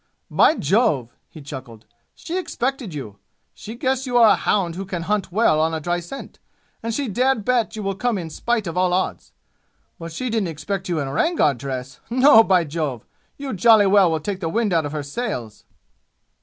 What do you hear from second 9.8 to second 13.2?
But she didn't expect you in Rangar dress! No, by jove!